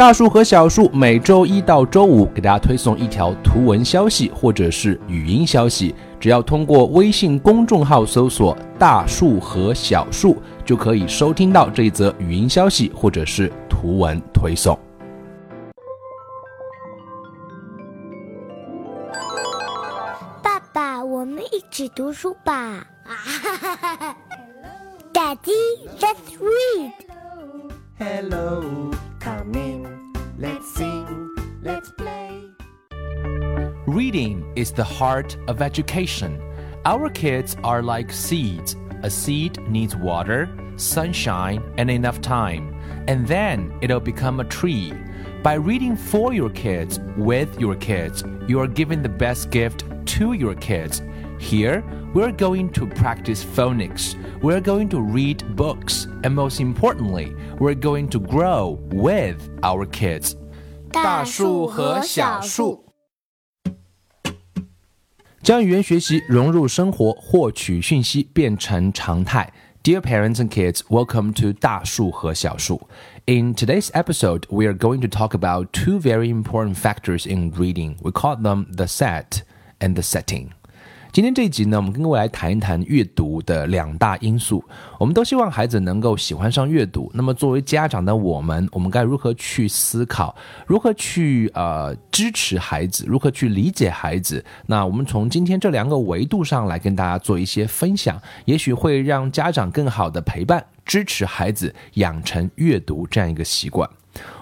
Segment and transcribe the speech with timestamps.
[0.00, 14.74] 大树和小树每周一到周五给大家推送一条图文消息或者是语音消息，只要通过微信公众号搜索“大树和小树”，就可以收听到这一则语音消息或者是图文推送。
[20.42, 22.86] 爸爸，我们一起读书吧。
[25.12, 26.90] Daddy, let's read.
[27.98, 28.64] Hello,
[29.20, 30.12] come in.
[30.38, 31.30] Let's sing,
[31.62, 32.50] let's play.
[33.86, 36.40] Reading is the heart of education.
[36.84, 38.76] Our kids are like seeds.
[39.02, 42.74] A seed needs water, sunshine, and enough time,
[43.06, 44.92] and then it'll become a tree.
[45.42, 49.84] By reading for your kids, with your kids, you are giving the best gift
[50.16, 51.02] to your kids.
[51.39, 54.15] Here, we're going to practice phonics.
[54.41, 56.07] We're going to read books.
[56.23, 60.35] And most importantly, we're going to grow with our kids.
[60.91, 62.85] 大树和小树
[65.41, 69.51] 将语言学习融入生活，获取讯息变成常态。
[69.83, 72.87] Dear parents and kids, welcome to 大树和小树.
[73.25, 77.97] In today's episode, we are going to talk about two very important factors in reading.
[78.01, 79.43] We call them the set
[79.79, 80.49] and the setting.
[81.12, 84.64] 今天这一集呢，我们跟各位来谈一谈阅读的两大因素。
[84.96, 87.10] 我们都希望孩子能够喜欢上阅读。
[87.14, 90.36] 那么，作为家长的我们，我们该如何去思考？
[90.68, 93.04] 如何去呃支持孩子？
[93.08, 94.44] 如何去理解孩子？
[94.66, 103.90] 那我们从今天这两个维度上来跟大家做一些分享，也许会让家长更好的陪伴、支持孩子养成阅读这样一个习惯。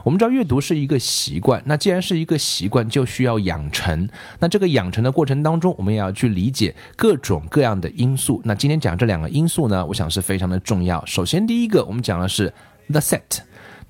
[0.05, 4.09] 我们知道阅读是一个习惯，那既然是一个习惯，就需要养成。
[4.39, 8.41] 那这个养成的过程当中，我们也要去理解各种各样的因素。
[8.45, 11.05] 那今天讲这两个因素呢，我想是非常的重要。
[11.05, 12.53] 首先，第一个我们讲的是
[12.91, 13.41] the set。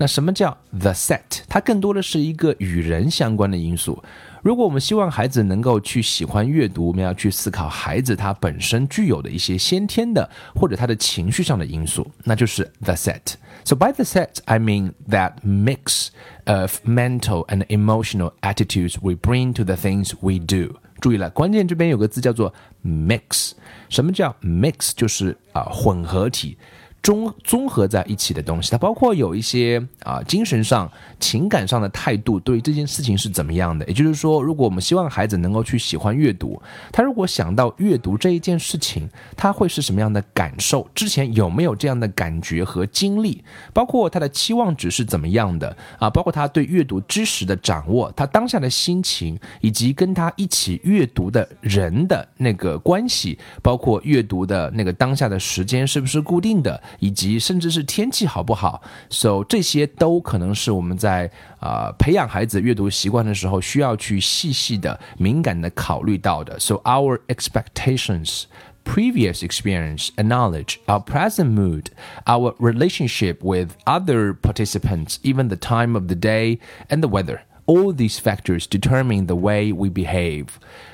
[0.00, 1.40] 那什么叫 the set？
[1.48, 4.00] 它更多的是一个与人相关的因素。
[4.42, 13.34] 如果我们希望孩子能够去喜欢阅读，我们要去思考孩子他本身具有的一些先天的或者他的情绪上的因素，那就是 the set。
[13.64, 16.10] So by the set, I mean that mix
[16.44, 20.76] of mental and emotional attitudes we bring to the things we do.
[21.00, 23.52] 注意了，关键这边有个字叫做 mix。
[23.88, 24.92] 什么叫 mix？
[24.94, 26.56] 就是啊、混合体。
[27.02, 33.86] 综综合在一起的东西，它包括有一些啊精神上、情感上的态度，对于这件事情是怎么样的？
[33.86, 36.60] 也就是说，如果我们希望孩子能够去喜欢阅读，
[36.92, 40.86] 他如果想到阅读这一件事情，他会是什么样的感受？
[40.94, 43.42] 之前有没有这样的感觉和经历？
[43.72, 46.10] 包括他的期望值是怎么样的啊？
[46.10, 56.82] 包括他对阅读知识的掌握，他当下的心情，以及跟他一起阅读的人的那个关系，包括阅读的那个当下的时间是不是固定的？
[56.99, 66.59] 以及甚至是天气好不好，so 这些都可能是我们在啊、呃、培养孩子阅读习惯的时候需要去细细的、敏感的考虑到的。
[66.59, 68.43] So our expectations.
[68.85, 71.85] Previous experience and knowledge, our present mood,
[72.25, 76.59] our relationship with other participants, even the time of the day
[76.89, 77.43] and the weather.
[77.68, 80.46] All these factors determine the way we behave，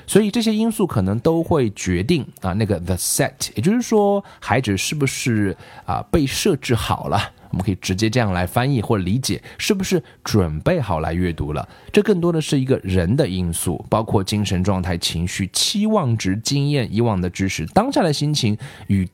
[0.05, 7.31] 所以这些因素可能都会决定啊那个 the set，也就是说孩子是不是啊被设置好了。
[7.51, 11.65] 我们可以直接这样来翻译或理解，是不是准备好来阅读了？
[11.93, 19.07] 这更多的是一个人的因素，包括精神状态、情绪、期望值、经验、以往的知识、当下的心情与。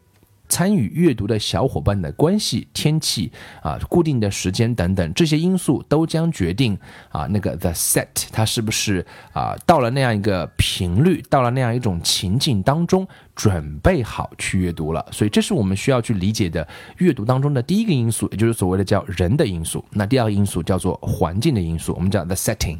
[0.52, 3.32] 参与阅读的小伙伴的关系、天气
[3.64, 6.78] 啊、固定的时间等等，这些因素都将决定
[7.10, 15.06] 啊那个 the set 它是不是啊到了那样一个频率，到了那样一种情境当中，准备好去阅读了。
[15.10, 19.84] 所以这是我们需要去理解的阅读当中的第一个因素，也就是所谓的叫人的因素。
[19.92, 22.80] 那第二个因素叫做环境的因素，我们叫 the setting。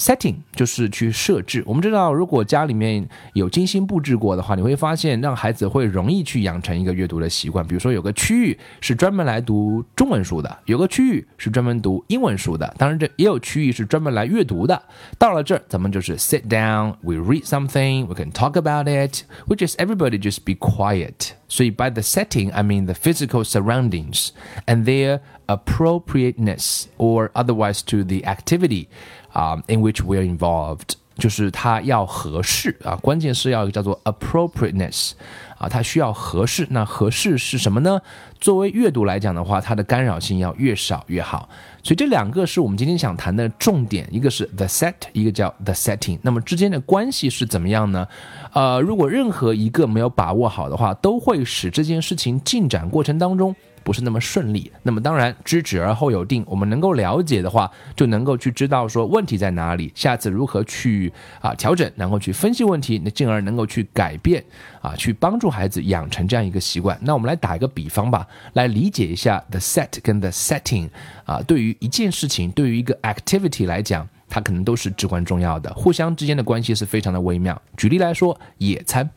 [0.00, 1.62] Setting 就是去设置。
[1.66, 7.64] 我们知道，如果家里面有精心布置过的话，你会发现让孩子会容易去养成一个阅读的习惯。
[7.66, 12.74] 比如说，有个区域是专门来读中文书的，有个区域是专门读英文书的。
[12.78, 14.82] 当然，这也有区域是专门来阅读的。
[15.18, 20.54] 到了这儿，咱们就是 sit down, we read something, we can talk about it, we just everybody just be
[20.54, 21.39] quiet.
[21.49, 24.29] 所以 by the setting, I mean the physical surroundings
[24.65, 28.87] and their appropriateness or otherwise to the activity
[29.31, 35.11] 啊、uh,，in which we are involved，就是它要合适啊，关键是要叫做 appropriateness
[35.60, 36.66] 啊，它需要合适。
[36.70, 38.00] 那合适是什么呢？
[38.40, 41.46] 作为阅读来讲的话，它的干扰性要越少越好。
[41.82, 46.18] 所以这两个是我们今天想谈的重点，一个是 the set，一个叫 the setting。
[46.22, 48.08] 那么之间的关系是怎么样呢？
[48.54, 54.70] 呃，如果任何一个没有把握好的话，都会使这件事情进展过程当中不是那么顺利。
[54.82, 64.44] 那么当然，知止而后有定，我们能够了解的话，就能够去知道说问题在哪里，下次如何去啊调整，能够去分析问题，那进而能够去改变
[64.80, 66.98] 啊，去帮助孩子养成这样一个习惯。
[67.02, 70.88] 那我们来打一个比方吧，来理解一下 the set 跟 the setting
[71.24, 74.08] 啊，对于一件事情，对于一个 activity 来讲。
[74.32, 77.60] 它可能都是至关重要的，互相之间的关系是非常的微妙。
[77.76, 79.10] 举例来说，野餐，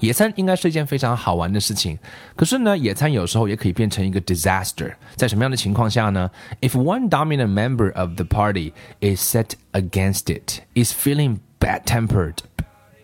[0.00, 1.98] 野餐应该是一件非常好玩的事情。
[2.34, 4.94] 可是呢，野餐有时候也可以变成一个 disaster。
[5.14, 6.30] 在什么样的情况下呢？
[6.60, 12.40] If one dominant member of the party is set against it, is feeling bad-tempered,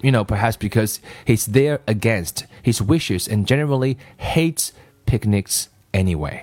[0.03, 4.73] you know, perhaps because he's there against his wishes and generally hates
[5.07, 6.43] picnics anyway.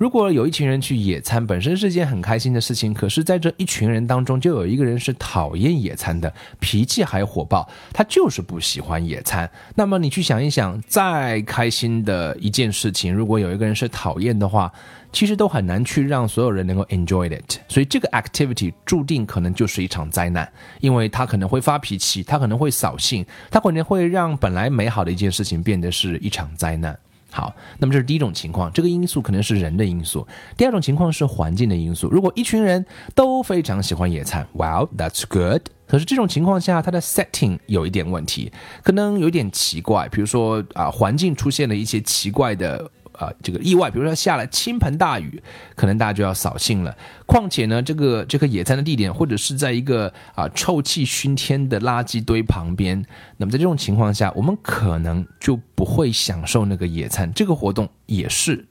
[0.00, 9.50] 如果有一群人去野餐，本身是一件很开心的事情，可是在这一群人当中，就有一个人是讨厌野餐的，脾气还火爆，他就是不喜欢野餐。
[9.74, 14.72] 那么你去想一想，再开心的一件事情，如果有一个人是讨厌的话，
[15.12, 17.58] 其实都很难去让所有人能够 enjoy it。
[17.68, 20.50] 所以这个 activity 注定可能就是一场灾难，
[20.80, 26.98] 因为他可能会发脾气，他可能会扫兴，他可能会让本来美好的一件事情变得是一场灾难。
[27.30, 30.26] 好，那么这是第一种情况，这个因素可能是人的因素。
[30.56, 32.08] 第二种情况是环境的因素。
[32.10, 32.84] 如果一群人
[33.14, 35.62] 都非常喜欢野餐，Well，that's good。
[35.86, 40.08] 可是这种情况下，它的 setting 有一点问题，可能有点奇怪。
[40.08, 42.90] 比如说啊，环境出现了一些奇怪的。
[43.20, 45.42] 啊，这个意外，比如说下了倾盆大雨，
[45.76, 46.96] 可能大家就要扫兴了。
[47.26, 53.04] 况且呢，这个这个野餐的地点，或者是在一个啊臭气熏天的垃圾堆旁边，
[53.36, 58.66] 那么在这种情况下，我们可能就不会享受那个野餐这个活动，也是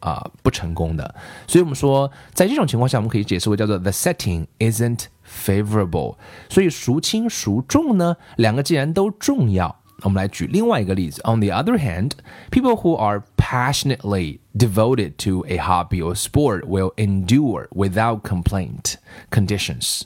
[0.00, 1.14] 啊不成功的。
[1.46, 6.16] 所以我们说，在这种情况下，我们可以解释为叫做 the setting isn't favorable。
[6.50, 8.16] 所以孰轻孰重呢？
[8.38, 9.80] 两个既然都重要。
[10.01, 11.21] 我们来举另外一个例子。
[11.23, 12.11] On the other hand,
[12.51, 18.95] people who are passionately devoted to a hobby or sport will endure without complaint
[19.29, 20.01] conditions.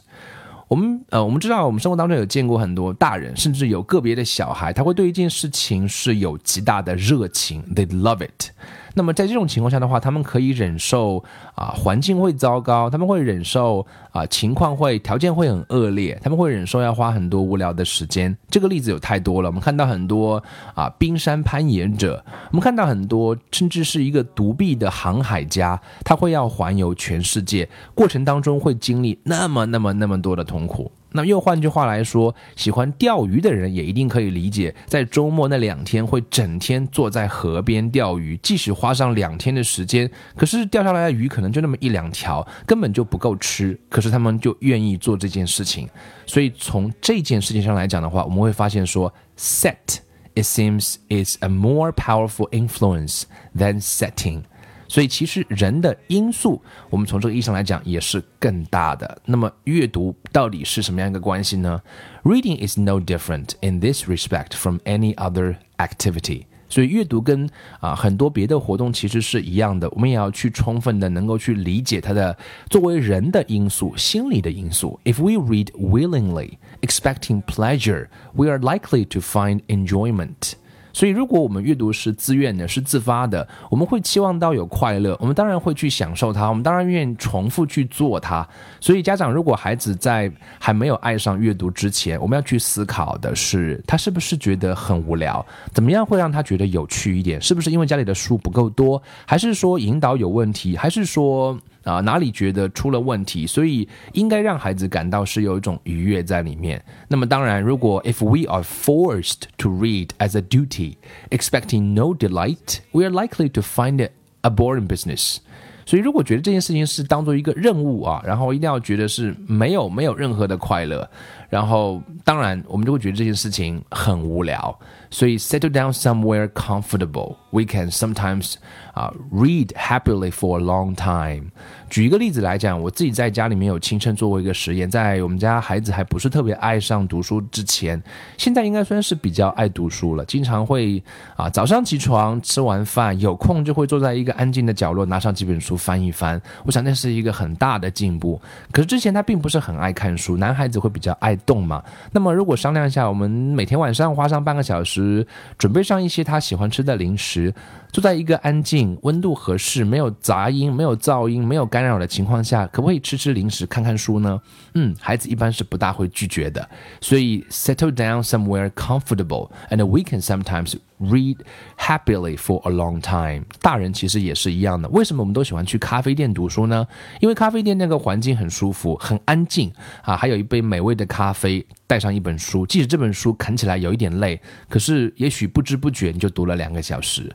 [0.68, 8.52] 我们呃，我们知道，我们生活当中有见过很多大人，甚至有个别的小孩，他会对一件事情是有极大的热情，they love it。
[8.95, 11.23] 那么在这种情况下的话，他们可以忍受
[11.55, 18.37] 啊环境会糟糕，他们会忍受啊情况会条件会很恶劣，他们会忍受要花很多无聊的时间。
[18.51, 20.43] 这个例子有太多了，我们看到很多
[20.75, 30.91] 啊冰山攀岩者，我们看到很多甚至是一个独臂的航海家，他会要环游全世界，过程当中会经历那么那么那么多的痛苦。
[31.13, 43.79] 那又换句话来说，喜欢钓鱼的人也一定可以理解，在周末那两天会整天坐在河边钓鱼，即使花上两天的时间，可是钓下来的鱼可能就那么一两条，根本就不够吃。
[43.89, 45.89] 可是他们就愿意做这件事情。
[46.27, 49.99] 所以从这件事情上来讲的话，我们会发现说，set
[50.35, 53.25] it seems is a more powerful influence
[53.57, 54.43] than setting。
[54.92, 59.22] 所以其实人的因素，我们从这个意义上来讲也是更大的。
[59.26, 61.82] 那么阅读到底是什么样一个关系呢？
[62.24, 66.44] Reading is no different in this respect from any other activity。
[66.70, 67.50] 所以阅读跟
[67.80, 72.38] 啊很多别的活动其实是一样的，我们也要去充分的能够去理解它的
[72.70, 75.00] 作为人的因素、心理的因素。
[75.06, 80.54] If we read willingly, expecting pleasure, we are likely to find enjoyment.
[80.93, 88.47] 所以，如果我们阅读是自愿的、是自发的，我们会期望到有快乐，我们当然会去享受它，我们当然愿意重复去做它。
[88.81, 95.45] 所以，家长如果孩子在还没有爱上阅读之前，我们要去思考的是，他是不是觉得很无聊？
[95.73, 97.41] 怎么样会让他觉得有趣一点？
[97.41, 101.59] 是不是因为家里的书不够多，还是说引导有问题，还是说？
[101.85, 106.83] 啊，哪里觉得出了问题，所以应该让孩子感到是有一种愉悦在里面。
[107.09, 110.97] 那么当然，如果 if we are forced to read as a duty,
[111.31, 114.09] expecting no delight, we are likely to find
[114.43, 115.39] a boring business.
[115.85, 121.09] 所以，如果觉得这件事情是当做一个任务啊，然后一定要觉得是没有没有任何的快乐，
[121.51, 124.79] 然后当然我们就会觉得这件事情很无聊。
[125.11, 127.35] 所以，settle down somewhere comfortable.
[127.53, 128.55] We can sometimes
[128.95, 131.51] 啊，read happily for a long time。
[131.91, 138.03] 举一个例子来讲，我自己在家里面有亲身做过一个实验，在我们家孩子还不是特别爱上读书之前，
[138.39, 141.03] 现在应该算是比较爱读书了，经常会
[141.37, 146.41] 啊早上起床吃完饭有空就会坐在一个安静的角落，拿上几本书翻一翻。
[146.65, 148.41] 我想那是一个很大的进步。
[148.71, 151.85] 可是之前他并不是很爱看书，男孩子会比较爱动嘛。
[152.11, 155.27] 那么如果商量一下，我们每天晚上花上半个小时，
[155.59, 157.42] 准备上一些他喜欢吃的零食。
[157.43, 157.55] 实
[157.93, 164.41] 坐在一个安静、温度合适、没有杂音、没有噪音、没有干扰的情况下，可不可以吃吃零食、看看书呢？
[164.73, 166.67] 嗯，孩子一般是不大会拒绝的。
[167.03, 171.37] 所以，settle down somewhere comfortable, and we can sometimes read
[171.79, 173.45] happily for a long time。
[173.61, 174.89] 大人其实也是一样的。
[174.89, 176.87] 为什么我们都喜欢去咖啡店读书呢？
[177.21, 179.71] 因为咖啡店那个环境很舒服、很安静
[180.01, 187.31] 啊，还有一杯美味的咖啡，带上一本书，即使这本书啃起来有一点累，可是也许不知不觉你就读了两个小时。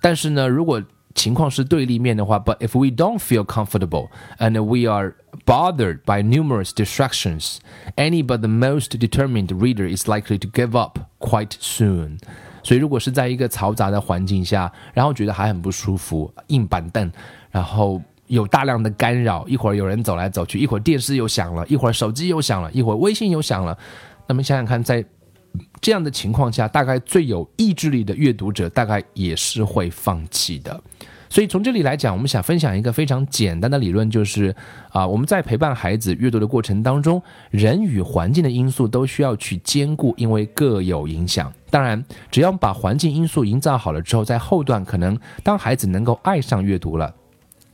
[0.00, 0.82] 但是呢，如果
[1.14, 5.14] 情况是对立面的话，But if we don't feel comfortable and we are
[5.44, 7.58] bothered by numerous distractions,
[7.96, 12.18] any but the most determined reader is likely to give up quite soon.
[12.62, 17.10] 所以，如果是在一个嘈杂的环境下，然后觉得还很不舒服，硬板凳，
[17.50, 23.76] 然后有大量的干扰，一会儿有人走来走去，一会儿电视又响了，一会儿手机又响了，一会儿微信又响了，
[24.28, 25.04] 那么想想看，在
[25.80, 30.80] 这样的情况下，大概最有意志力的阅读者，大概也是会放弃的。
[31.32, 34.54] 所以从这里来讲，我们想分享一个非常简单的理论，就是
[34.90, 41.52] 啊，我们在陪伴孩子阅读的过程当中，人与环境的因素都需要去兼顾，因为各有影响。
[41.70, 47.14] 当然，只要把环境因素营造好了之后，在后段可能当孩子能够爱上阅读了。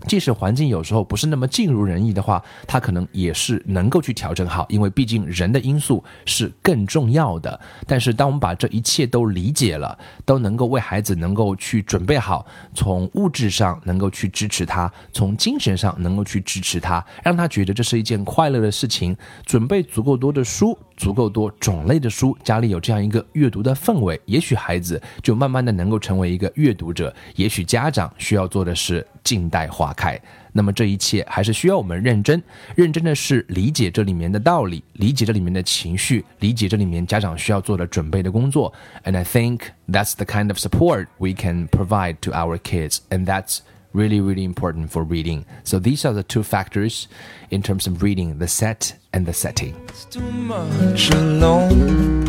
[0.06, 7.58] 即使环境有时候不是那么尽如人意的话，他可能也是能够去调整好，因为毕竟人的因素是更重要的。
[7.86, 20.78] 但是，当我们把这一切都理解了，都能够为孩子能够去准备好，从物质上能够去支持他，从精神上能够去支持他，让他觉得这是一件快乐的事情，准备足够多的书。
[20.96, 27.14] 足够多种类的书，家里有这样一个阅读的氛围，也许孩子就慢慢的能够成为一个阅读者。
[27.36, 30.18] 也许家长需要做的是静待花开。
[30.52, 32.42] 那么这一切还是需要我们认真，
[32.74, 38.72] 认真的是理解这里面的道理，理解这里面的情绪，理解这里面家长需要做的准备的工作。
[39.04, 43.58] And I think that's the kind of support we can provide to our kids, and that's.
[43.96, 45.46] Really, really important for reading.
[45.64, 47.08] So these are the two factors
[47.50, 49.74] in terms of reading the set and the setting.
[49.88, 52.26] It's too much alone.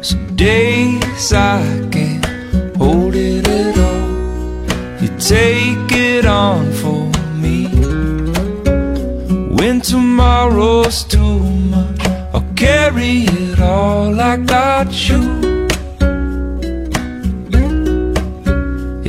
[0.00, 2.24] Some days I can't
[2.76, 5.02] hold it at all.
[5.02, 7.02] You take it on for
[7.42, 7.66] me.
[9.56, 11.38] When tomorrow's too
[11.74, 14.20] much, I'll carry it all.
[14.20, 15.71] I got you.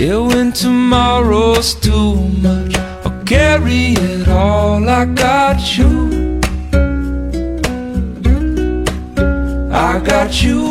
[0.04, 4.90] Yeah, when tomorrow's too much, I'll carry it all.
[4.90, 6.42] I got you.
[9.72, 10.68] I got you.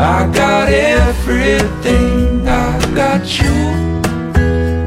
[0.00, 2.48] I got everything.
[2.48, 3.54] I got you.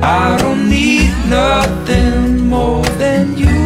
[0.01, 3.59] I don't need nothing more than you.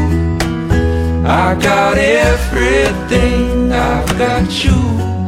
[1.26, 3.72] I got everything.
[3.72, 5.21] I've got you.